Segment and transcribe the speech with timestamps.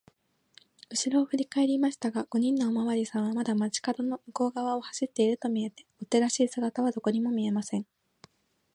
[0.89, 7.85] うしろをふりかえりましたが、五人のおまわりさんはまだ町かどの向こうがわを走っているとみえて、追っ手らしい姿はどこにも見えません。